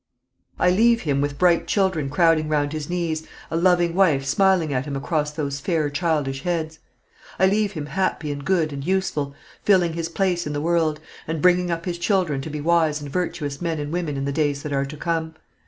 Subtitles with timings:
[0.57, 4.85] I leave him with bright children crowding round his knees, a loving wife smiling at
[4.85, 6.79] him across those fair childish heads.
[7.37, 11.39] I leave him happy and good and useful, filling his place in the world, and
[11.39, 14.63] bringing up his children to be wise and virtuous men and women in the days
[14.63, 15.35] that are to come.